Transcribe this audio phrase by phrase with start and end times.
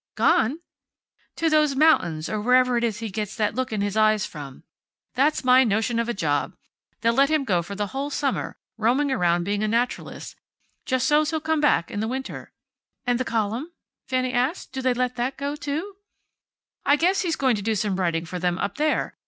[0.15, 0.61] "Gone?"
[1.35, 4.63] "To those mountains, or wherever it is he gets that look in his eyes from.
[5.13, 6.55] That's my notion of a job.
[7.01, 10.35] They let him go for the whole summer, roaming around being a naturalist,
[10.87, 12.51] just so's he'll come back in the winter."
[13.05, 13.73] "And the column?"
[14.07, 14.71] Fanny asked.
[14.71, 15.97] "Do they let that go, too?"
[16.83, 19.15] "I guess he's going to do some writing for them up there.